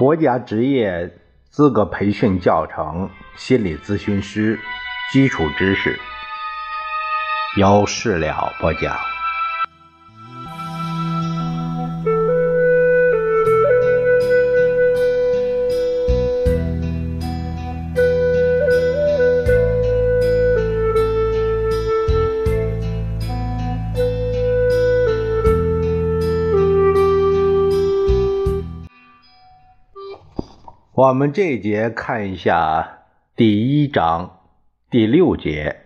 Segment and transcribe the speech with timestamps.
[0.00, 1.14] 国家职业
[1.50, 3.06] 资格培训教程
[3.36, 4.58] 《心理咨询师
[5.12, 5.90] 基础知识》，
[7.60, 9.09] 由事了播讲。
[31.00, 34.38] 我们这节看一下第一章
[34.90, 35.80] 第六节，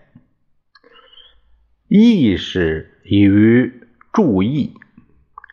[1.86, 4.74] 意识与注意。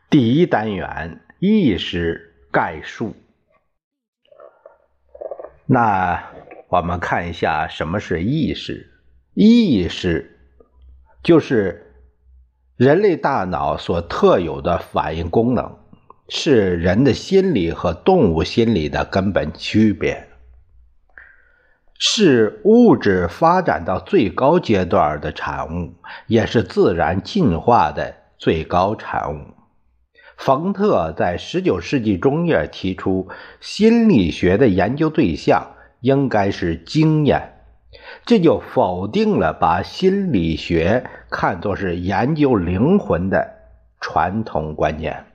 [0.10, 3.14] 第一单元意识概述。
[5.68, 6.32] 那
[6.70, 8.92] 我们看一下什么是意识？
[9.36, 10.40] 意识
[11.22, 11.94] 就是
[12.78, 15.81] 人类大脑所特有的反应功能。
[16.34, 20.30] 是人的心理和动物心理的根本区别，
[22.00, 25.94] 是物质发展到最高阶段的产物，
[26.28, 29.42] 也是自然进化的最高产物。
[30.38, 33.28] 冯特在19世纪中叶提出，
[33.60, 37.56] 心理学的研究对象应该是经验，
[38.26, 43.46] 这就否定了把心理学看作是研究灵魂的
[44.00, 45.26] 传统观念。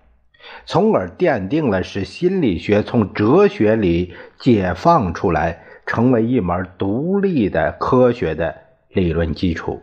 [0.65, 8.57] 从而奠定了使心理学从哲学里解放出来，成为一门独立的科学的
[8.89, 9.81] 理论基础。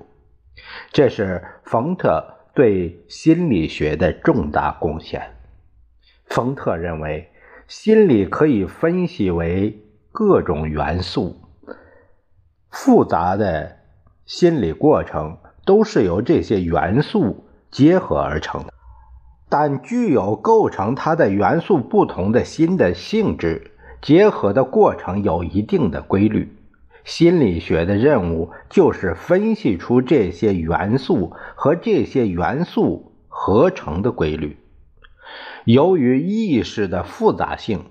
[0.92, 5.22] 这是冯特对心理学的重大贡献。
[6.25, 7.30] 冯特认为，
[7.67, 9.80] 心理可以分析为
[10.11, 11.36] 各种元素，
[12.70, 13.77] 复杂的
[14.25, 18.73] 心理过程都是由这些元素结合而成的。
[19.55, 23.69] 但具有构成它的元素不同的新的性质
[24.02, 26.58] 结合的过程有一定的规律。
[27.03, 34.58] 心理学的任务就是分析出这些元素和这些元素合成的规律。
[35.65, 37.81] 由于意识的复杂性，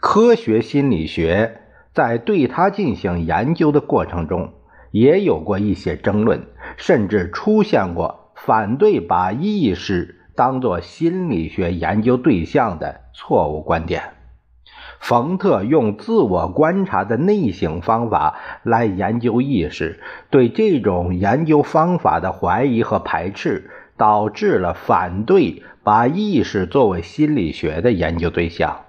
[0.00, 4.52] 科学心理学在对它进行研究的过程中
[4.92, 6.46] 也有过一些争论，
[6.76, 10.20] 甚至出现过反对把意识。
[10.42, 14.02] 当做心理学研究对象的错误观点。
[14.98, 20.00] 冯特用自我观察的内省方法来研究意识，
[20.30, 28.80] 对这种研究方法的怀疑和排斥，导致了反对把意识作为心理学的研究对象，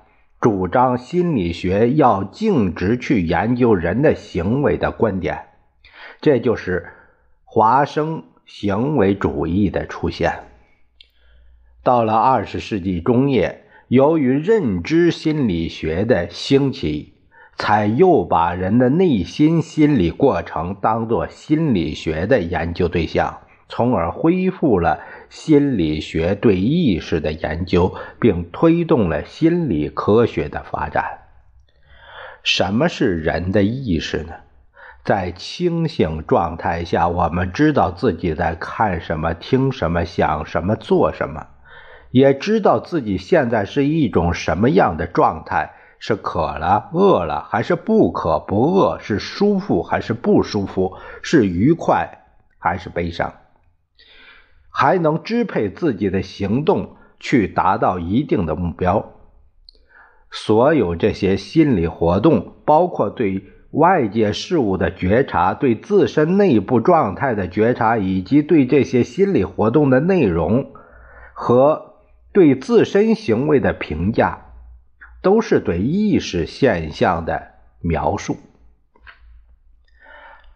[0.41, 5.45] 主张心理学要径直去研究人的行为的观点。
[6.19, 6.87] 这就是
[7.45, 10.33] 华生行为主义的出现。
[11.83, 17.13] 到了二十世纪中叶，由于认知心理学的兴起，
[17.57, 31.19] 才又把人的内心心理过程当作心理学的研究对象，从而恢复了心理学对意识的研究，并推动了心理科学的发展。
[32.43, 34.33] 什么是人的意识呢？
[35.03, 41.47] 在清醒状态下，我们知道自己在看什么、听什么、想什么、做什么。
[42.13, 48.99] 也知道自己现在是一种什么样的状态，是渴了、饿了，还是不渴不饿？
[48.99, 50.95] 是舒服还是不舒服？
[51.23, 52.19] 是愉快
[52.59, 53.33] 还是悲伤？
[54.69, 59.13] 还能支配自己的行动，去达到一定的目标。
[60.29, 70.73] 所有这些心理活动，包括对外界事物的觉察、对自身内部状态的觉察，以及对这些心理活动的内容
[71.33, 71.92] 和。
[72.33, 74.39] 对自身行为的评价，
[75.21, 78.37] 都是对意识现象的描述。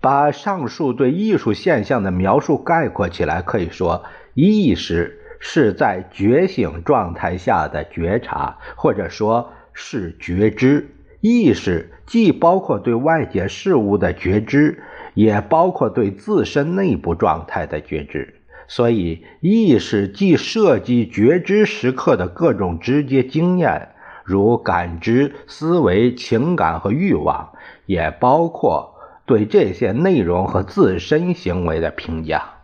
[0.01, 10.93] 把上述对艺术现象的描述概括起来，可以说，意识是在觉醒状态下的觉察，或者说是觉知。
[11.19, 14.83] 意识既包括对外界事物的觉知，
[15.15, 18.36] 也包括对自身内部状态的觉知。
[18.67, 23.89] 所以，意识既涉及觉知时刻的各种直接经验，
[24.25, 27.53] 如感知、思维、情感和欲望，
[27.85, 32.55] 也包括对这些内容和自身行为的评价。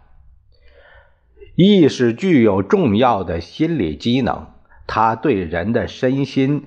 [1.55, 4.47] 意识具有重要的心理机能，
[4.87, 6.65] 它对人的身心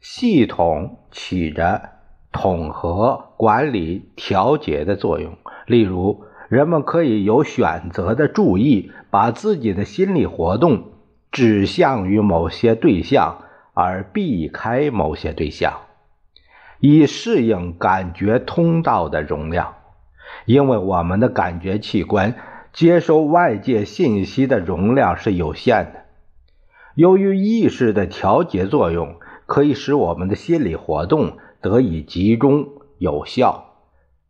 [0.00, 1.90] 系统起着
[2.30, 5.36] 统合、管理、调节的作用。
[5.66, 10.92] 例如，人们可以有选择的注意，把自己的心理活动
[11.30, 13.38] 指向于某些对象，
[13.72, 15.72] 而避开某些对象，
[16.78, 19.76] 以适应感觉通道的容量。
[20.44, 22.34] 因为我们的感觉器官
[22.70, 26.00] 接收外界信息的容量是有限的。
[26.94, 29.16] 由于意识的调节作用，
[29.46, 33.70] 可以使我们的心理活动得以集中有效。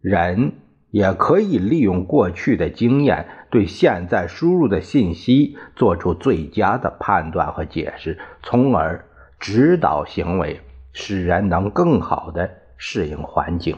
[0.00, 0.52] 人
[0.92, 9.06] 也可以利用过去的经验，对现在输入的信息做出最佳的判断和解释，从而
[9.40, 10.60] 指导行为，
[10.92, 13.76] 使人能更好的适应环境。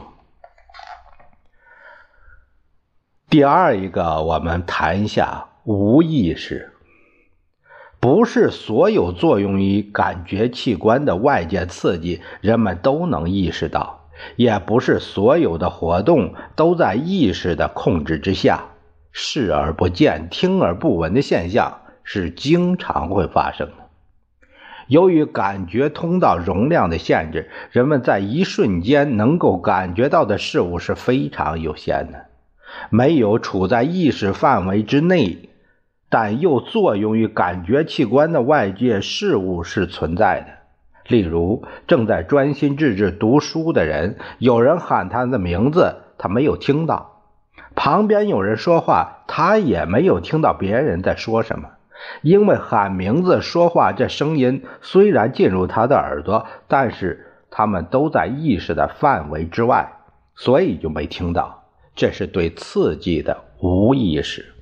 [3.29, 6.73] 第二一个，我们谈一下无意识。
[8.01, 13.94] 不是所有作用于感觉器官的外界刺激，人们都能意识到；
[14.35, 18.65] 也不是所有的活动都在意识的控制之下。
[19.11, 23.73] 视而不见、听而不闻的现象是经常会发生的。
[24.87, 32.25] 由于感觉通道容量的限制，人们在一瞬间能够感觉到的事物是非常有限的，
[32.89, 35.49] 没有处在意识范围之内。
[36.07, 40.47] 但又作用于感觉器官的外界事物是存在的，
[41.07, 47.21] 例如正在专心致志读书的人，有人喊他的名字，他没有听到；
[47.75, 51.69] 旁边有人说话，他也没有听到别人在说什么。
[52.21, 59.93] 因为喊名字、说话这声音虽然进入他的耳朵，但是他们都在意识的范围之外，
[60.35, 61.63] 所以就没听到。
[61.95, 64.53] 这是对刺激的无意识。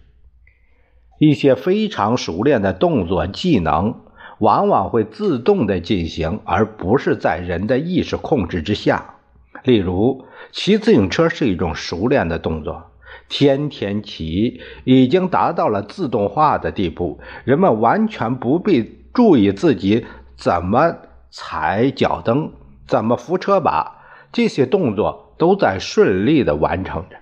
[1.20, 3.96] 一些非常熟练的动作技能
[4.40, 9.16] 往往会自动的进行，而不是在人的意识控制之下。
[9.64, 12.92] 例如，骑自行车是一种熟练的动作，
[13.30, 20.06] 天天骑已经达到了自动化的地步，人们完全不必注意自己
[20.36, 20.96] 怎么
[21.30, 22.52] 踩脚蹬、
[22.88, 24.02] 怎么扶车把，
[24.32, 27.16] 这些动作都在顺利的完成着。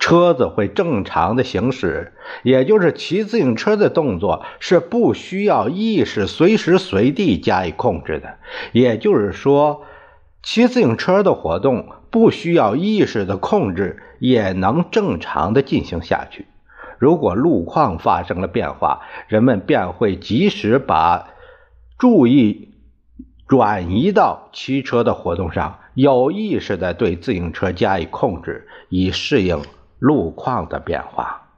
[0.00, 8.38] 车子会正常的行驶，也就是骑自行车的动作是不需要意识随时随地加以控制的。
[8.72, 9.82] 也就是说，
[10.42, 16.46] 骑自行车的活动不需要意识的控制，也能正常的进行下去。
[16.98, 21.28] 如果路况发生了变化，人们便会及时把
[21.98, 22.74] 注意
[23.46, 29.60] 转移到骑车的活动上，有意识的对自行车加以控制，以适应。
[30.00, 31.50] 路况的变化，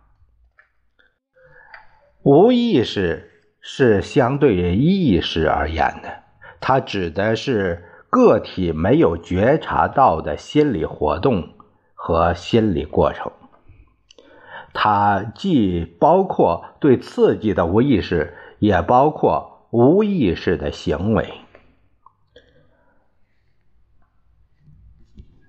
[2.25, 3.31] 无意识
[3.61, 6.25] 是相对于意识而言的，
[6.61, 11.55] 它指的是个体没有觉察到的心理活动
[11.95, 13.31] 和心理过程。
[14.75, 21.33] 它既包括对刺激的无意识，也包括无意识的行为。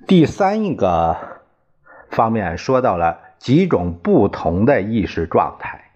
[0.06, 1.33] 第三一个。
[2.13, 5.92] 方面说到了几种不同的意识状态。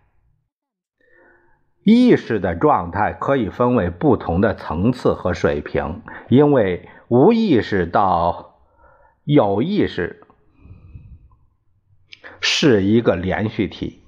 [1.84, 8.58] 意识的状态可以分为不同的层次和水平，因为无意识到
[9.24, 10.22] 有意识
[12.42, 14.04] 是一个连续体，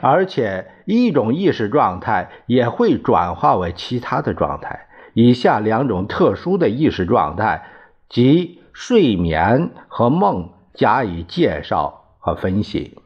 [0.00, 4.86] 而且一种意识状态也会转化为其他的状态。
[5.14, 7.64] 以下两种特殊的意识状态，
[8.08, 10.52] 即睡眠和梦。
[10.78, 12.96] 加以介绍和分析。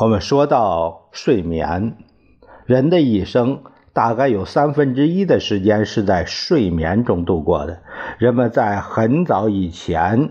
[0.00, 1.98] 我们说到睡眠，
[2.64, 7.82] 人的一生大概有三分之一的时间是在睡眠中度过的。
[8.16, 10.30] 人们在很早以前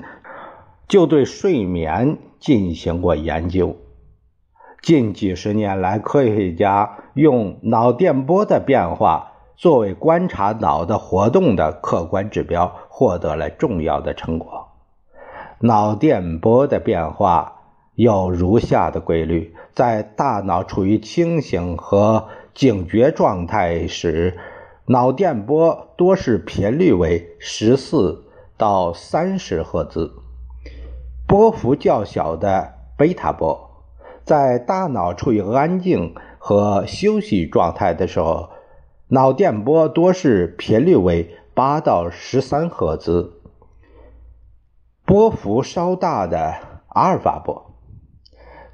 [0.87, 3.77] 就对睡眠进行过研究。
[4.81, 14.70] 近几十年来，科学家用脑电波的变化作为观察脑的活动的客观指标，获得了重要的成果。
[15.63, 17.61] 脑电波的变化
[17.93, 24.39] 有如下的规律：在大脑处于清醒和警觉状态时，
[24.87, 28.23] 脑电波多是频率为十四
[28.57, 30.11] 到三十赫兹，
[31.27, 33.69] 波幅较小的贝塔波；
[34.25, 38.49] 在大脑处于安静和休息状态的时候，
[39.09, 43.40] 脑电波多是频率为八到十三赫兹。
[45.05, 46.55] 波幅稍大的
[46.87, 47.75] 阿尔法波，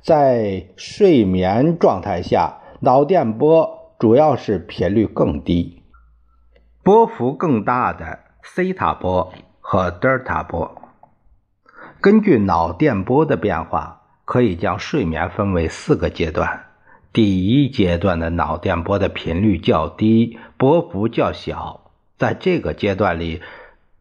[0.01, 5.81] 在睡眠状态下，脑电波主要是频率更低；
[6.84, 10.81] 波幅更大的西塔波和德尔塔波。
[12.00, 16.65] 根据脑电波的变化，可以将睡眠分为四个阶段：
[17.12, 23.41] 第一阶段的脑电波的频率较低，波幅较小，在这个阶段里，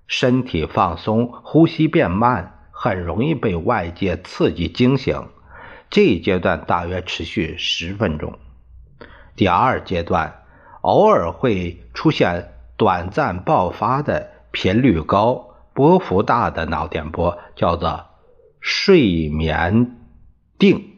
[0.06, 5.28] 身体放松，呼吸变慢，很容易被外界刺激惊醒。
[5.90, 8.38] 这一阶段大约持续十分钟。
[9.34, 10.42] 第二阶段
[10.80, 18.06] 偶尔会出现短暂爆发的频率高、波幅大的脑电波，叫做
[18.60, 19.96] 睡眠
[20.58, 20.92] 定。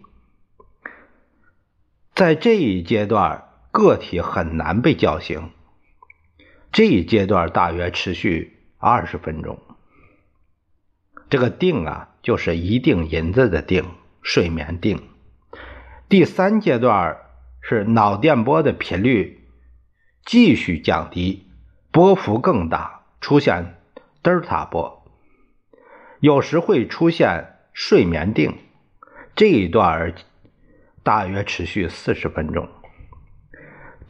[2.15, 5.51] 在这一阶段，个体很难被叫醒。
[6.73, 9.59] 这一阶段大约持续二十分钟。
[11.29, 13.85] 这个定啊，就是一锭银子的定。
[14.21, 15.01] 睡眠定，
[16.09, 17.17] 第三阶段
[17.63, 19.49] 是脑电波的频率
[20.27, 21.49] 继续降低，
[21.91, 23.77] 波幅更大，出现
[24.21, 25.03] 德尔塔波，
[26.21, 28.59] 有时会出现睡眠定。
[29.35, 30.13] 这一段
[31.03, 32.69] 大约持续四十分钟。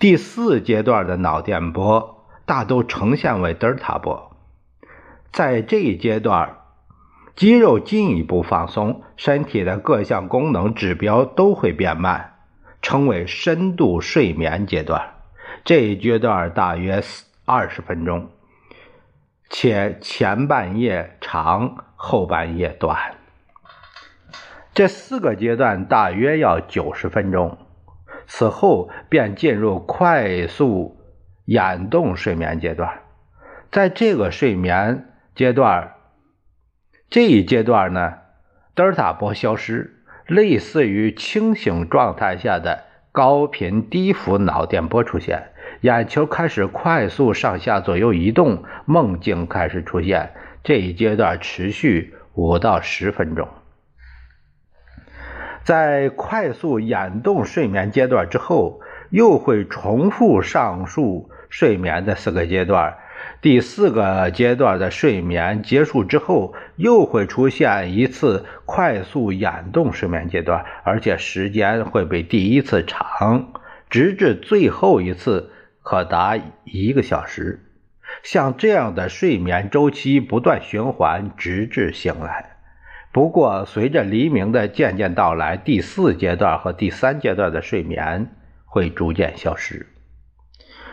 [0.00, 4.27] 第四阶段的脑电波大都呈现为德尔塔波，
[5.32, 6.54] 在这一阶段。
[7.37, 12.32] 肌肉进一步放松，身体的各项功能指标都会变慢，
[12.82, 15.14] 称为深度睡眠阶段。
[15.64, 17.00] 这一阶段大约
[17.44, 18.30] 二十分钟，
[19.49, 23.14] 且前半夜长，后半夜短。
[24.75, 27.56] 这四个阶段大约要九十分钟，
[28.26, 31.00] 此后便进入快速
[31.44, 33.02] 眼动睡眠阶段。
[33.70, 35.08] 在这个睡眠
[35.38, 35.92] 阶段。
[37.09, 38.14] 这一阶段呢，
[38.75, 45.50] 德尔塔波消失，类似于清醒状态下的高频低幅脑电波出现，
[45.83, 50.33] 眼球开始快速上下左右移动，梦境开始出现。
[50.64, 53.47] 这一阶段持续五到十分钟。
[55.62, 58.80] 在快速眼动睡眠阶段之后，
[59.11, 62.97] 又会重复上述睡眠的四个阶段。
[63.40, 73.52] 第四个阶段的睡眠结束之后，又会出现一次快速眼动睡眠阶段，而且时间会比第一次长，
[73.88, 77.64] 直至最后一次可达一个小时。
[78.22, 82.56] 像这样的睡眠周期不断循环，直至醒来。
[83.12, 88.30] 不过，随着黎明的渐渐到来，第四阶段和第三阶段的睡眠
[88.64, 89.87] 会逐渐消失。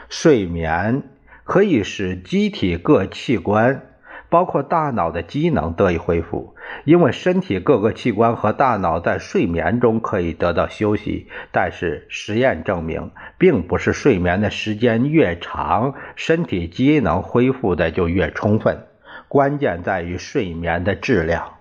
[0.09, 1.03] 睡眠。
[1.45, 3.83] 可以使机体各器官，
[4.29, 11.29] 包括大脑的机能得以恢复，因为身体各个器官和大脑在睡眠中可以得到休息。
[11.51, 18.87] 但是实验证明，并不是睡眠的时间越长，身体机能恢复的就越充分。
[19.27, 21.53] 关键在于睡眠的质量，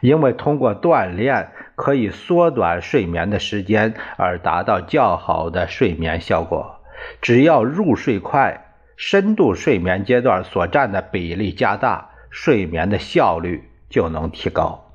[0.00, 6.80] 因为通过锻炼可以缩短睡眠的时间，而达到较好的睡眠效果。
[7.20, 8.62] 只要入睡快。
[8.96, 14.90] 深度睡眠阶段所占的比例加大，睡眠的效率就能提高。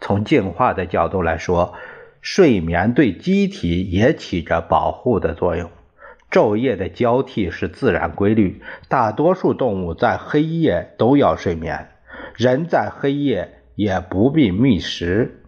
[0.00, 1.74] 从进化的角度来说，
[2.22, 5.70] 睡眠对机体也起着保护的作用。
[6.30, 11.88] 昼夜的交替是自然规律，大多数动物在黑夜都要睡眠，
[12.34, 15.42] 人在黑夜也不必觅食，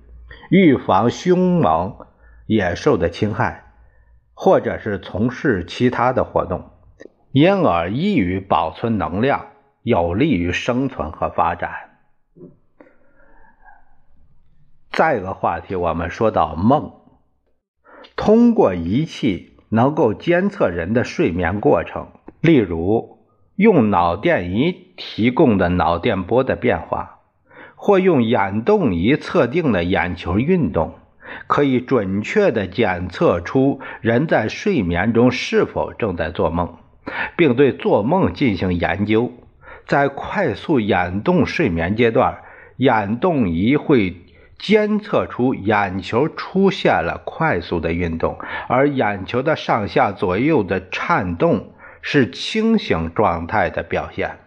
[0.51, 1.97] 预防凶猛
[2.47, 3.73] 野兽的侵害，
[4.35, 6.71] 或者是从事其他的活动。
[7.33, 9.47] 因而易于保存能量，
[9.83, 11.71] 有利于生存和发展。
[14.91, 16.93] 再一个话题，我们说到梦，
[18.17, 22.09] 通过仪器能够监测人的睡眠过程，
[22.41, 23.19] 例如
[23.55, 27.21] 用脑电仪提供的脑电波的变化，
[27.77, 30.95] 或用眼动仪测定的眼球运动，
[31.47, 36.80] 可以准确的检测出人在睡眠中是否正在做梦。
[37.37, 39.33] 并对做梦进行研究。
[39.87, 42.39] 在快速眼动睡眠阶段，
[42.77, 44.17] 眼动仪会
[44.59, 48.39] 监测出眼球出现了快速的运动，
[48.69, 54.39] 而眼球的上下左右的颤动是清醒状态的表现。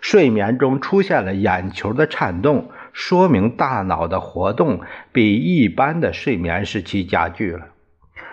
[0.00, 4.80] 睡眠中出现了眼球的颤动，说明大脑的活动
[5.12, 7.66] 比一般的睡眠时期加剧了。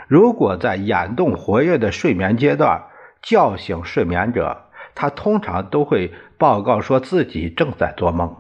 [0.08, 2.84] 如果在眼动活跃的睡眠阶段，
[3.22, 8.36] 叫醒睡眠者，他通常都会报告说自己正在做梦，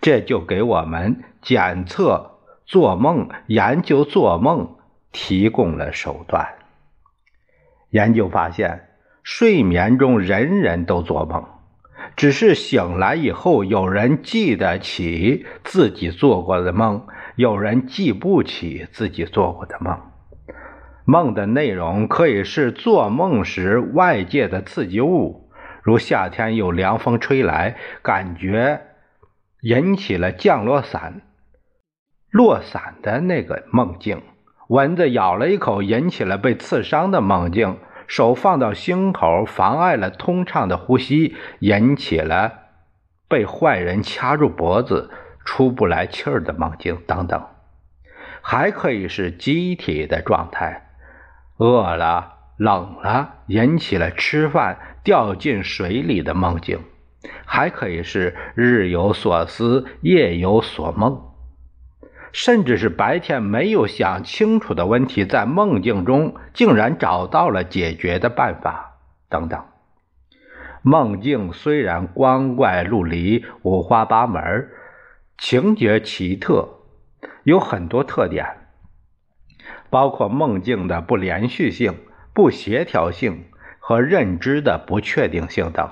[0.00, 4.76] 这就给我们检测做梦、研究做梦
[5.12, 6.48] 提供了手段。
[7.90, 8.88] 研究发现，
[9.22, 11.44] 睡眠中人人都做梦，
[12.16, 17.06] 只是醒来以后，有人记得起自己做过的梦，
[17.36, 19.98] 有人记不起自己做过的梦。
[21.06, 25.50] 梦的内容可以是做梦时外界的刺激物，
[25.82, 28.80] 如夏天有凉风吹来，感觉
[29.60, 31.20] 引起了降落伞
[32.30, 34.20] 落伞的那个梦境；
[34.68, 42.60] 蚊子咬了一口，引起了被刺伤的梦境；手放到心口，妨碍了通畅的呼吸，引起了
[43.28, 45.10] 被坏人掐住脖子
[45.44, 47.46] 出不来气儿的梦境等等。
[48.40, 50.83] 还可以是机体的状态。
[51.56, 56.80] 饿了、冷了，引起了吃饭、掉进水里的梦境，
[57.44, 61.20] 还可以是日有所思、夜有所梦，
[62.32, 68.96] 甚至是白天没有想清楚的问题，在梦境中竟然找到了解决的办法，
[69.28, 69.64] 等等。
[70.82, 74.68] 梦境虽然光怪陆离、五花八门，
[75.38, 76.68] 情节奇特，
[77.44, 78.44] 有很多特点。
[79.94, 81.94] 包括梦境的不连续性、
[82.32, 83.44] 不协调性
[83.78, 85.88] 和认知的不确定性等。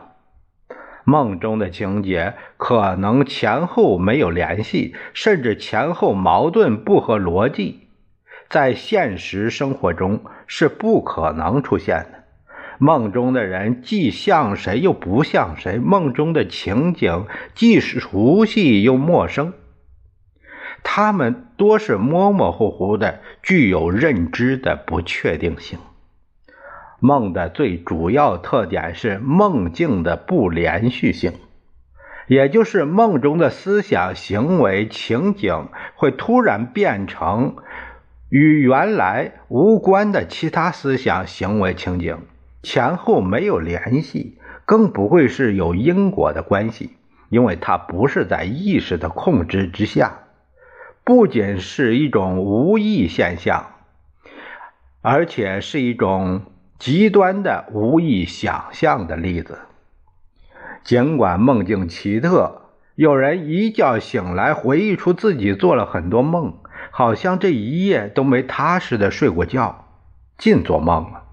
[1.04, 7.86] 梦中的情节可能前后没有联系，甚至前后矛盾不合逻辑，
[8.48, 12.24] 在现实生活中是不可能出现的。
[12.78, 19.52] 梦中的人既像谁又不像谁，梦中的情景既是熟悉又陌生。
[20.82, 25.78] 他们多是模模糊糊的，具有认知的不确定性。
[27.00, 31.32] 梦的最主要特点是梦境的不连续性，
[32.28, 37.56] 也就是梦中的思想、行为、情景会突然变成
[38.28, 42.18] 与原来无关的其他思想、行为、情景，
[42.62, 46.90] 前后没有联系，更不会是有因果的关系，
[47.30, 50.20] 因为它不是在意识的控制之下。
[51.04, 53.72] 不仅是一种无意现象，
[55.00, 56.42] 而且是一种
[56.78, 59.58] 极端的无意想象的例子。
[60.84, 62.62] 尽管梦境奇特，
[62.94, 66.54] 有人一觉醒来回忆出自己做了很多梦，
[66.92, 69.86] 好像这一夜都没踏实的睡过觉，
[70.38, 71.24] 尽做梦了。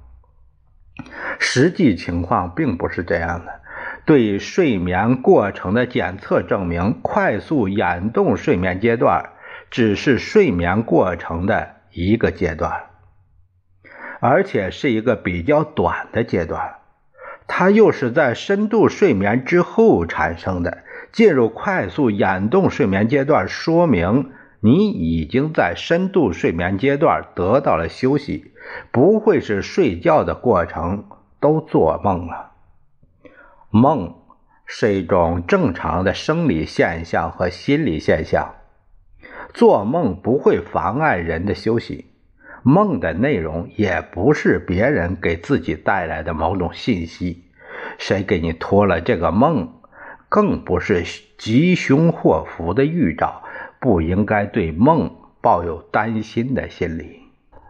[1.37, 3.59] 实际情况并不是这样的。
[4.05, 9.29] 对睡眠过程的检测证明，快速眼动睡眠阶段。
[9.69, 12.85] 只是睡眠过程的一个阶段，
[14.19, 16.75] 而且是一个比较短的阶段。
[17.47, 20.83] 它又是在深度睡眠之后产生的。
[21.11, 24.29] 进入快速眼动睡眠阶段，说明
[24.59, 28.53] 你已经在深度睡眠阶段得到了休息，
[28.91, 31.05] 不会是睡觉的过程
[31.39, 32.51] 都做梦了。
[33.71, 34.17] 梦
[34.67, 38.53] 是一种正常的生理现象和心理现象。
[39.53, 42.05] 做梦不会妨碍人的休息，
[42.61, 47.43] 梦的内容也不是别人给自己带来的某种信息，
[47.97, 49.73] 谁给你托了这个梦，
[50.29, 51.03] 更不是
[51.37, 53.41] 吉凶祸福的预兆，
[53.79, 57.21] 不应该对梦抱有担心的心理。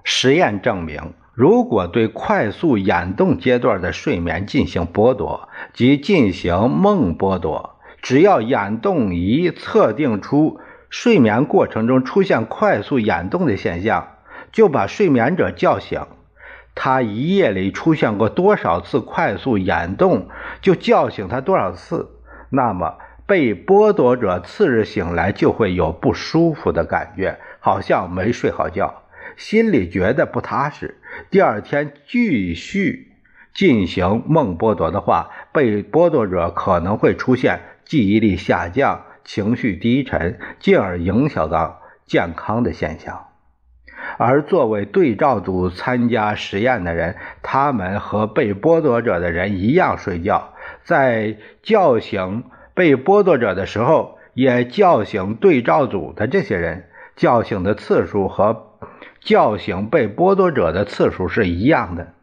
[0.04, 10.60] 实验证明，如果对快速眼动阶段的睡眠进行剥夺，即进行梦剥夺，只要眼动仪测定出。
[10.89, 14.15] 睡眠过程中出现快速眼动的现象，
[14.52, 16.02] 就把睡眠者叫醒。
[16.75, 20.30] 他一夜里出现过多少次快速眼动，
[20.62, 22.10] 就叫醒他多少次。
[22.49, 29.04] 那么被剥夺者次日醒来就会有不舒服的感觉，好像没睡好觉，
[29.36, 30.99] 心里觉得不踏实。
[31.30, 33.12] 第二天继续
[33.54, 39.04] 进行梦剥夺的话，被剥夺者可能会出现记忆力下降。
[39.23, 43.27] 情绪低沉，进而影响到健康的现象。
[44.17, 50.53] 而作为对照组参加实验的人，他们和被剥夺者的人一样睡觉，
[50.84, 56.86] 在叫醒被剥夺者的时候，也叫醒对照组的这些人。
[57.15, 58.77] 叫醒的次数和
[59.19, 62.13] 叫醒被剥夺者的次数是一样的。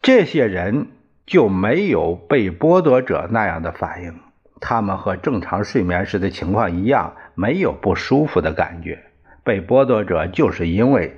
[0.00, 0.86] 这些人
[1.26, 4.20] 就没有被剥夺者那样的反应。
[4.64, 9.02] 他们和正常睡眠时的情况一样，没有不舒服的感觉。
[9.42, 11.16] 被剥夺者就是因为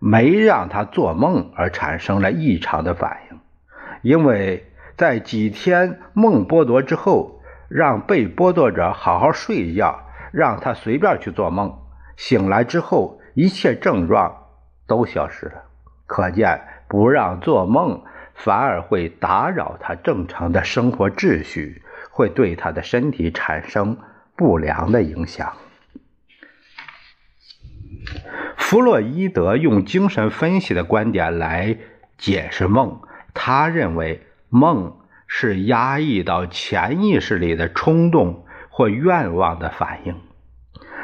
[0.00, 3.38] 没让他做梦而产生了异常的反应。
[4.02, 4.66] 因为
[4.96, 10.00] 在几天梦剥夺之后，让被剥夺者好好睡一觉，
[10.32, 11.78] 让他随便去做梦，
[12.16, 14.48] 醒来之后一切症状
[14.88, 15.62] 都消失了。
[16.06, 18.02] 可见，不让做梦
[18.34, 21.80] 反而会打扰他正常的生活秩序。
[22.12, 23.96] 会对他的身体产生
[24.36, 25.54] 不良的影响。
[28.56, 31.78] 弗洛伊德用精神分析的观点来
[32.18, 33.00] 解释梦，
[33.34, 34.96] 他认为梦
[35.26, 40.14] 是压抑到潜意识里的冲动或愿望的反应。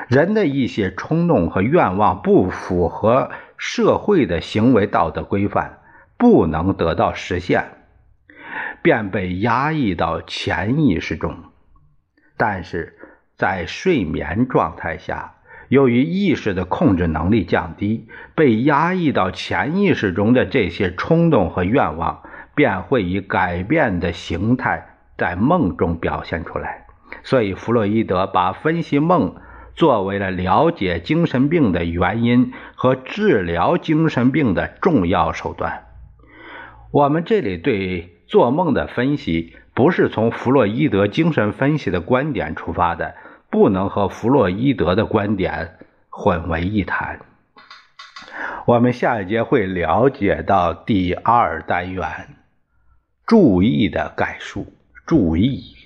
[0.09, 5.81] 人的一些冲动和愿望不符合社会的行为道德规范，
[6.17, 7.78] 不能得到实现，
[8.83, 11.37] 便被压抑到潜意识中。
[12.37, 12.99] 但是
[13.37, 15.35] 在睡眠状态下，
[15.69, 22.23] 由于意识的控制能力降低，被压抑到潜意识中的这些冲动和愿望，
[22.55, 26.87] 便会以改变的形态在梦中表现出来。
[27.23, 29.37] 所以，弗洛伊德把分析梦。
[29.75, 35.85] 作为了了解精神病的原因和治疗精神病的重要手段，
[36.91, 43.15] 我们这里对做梦的分析不是从弗洛伊德精神分析的观点出发的，
[43.51, 45.79] 不能和弗洛伊德的观点
[46.11, 47.21] 混为一谈。
[48.67, 52.05] 我们下一节会了解到第二单元
[53.27, 54.67] 注意的概述，
[55.07, 55.78] 注意。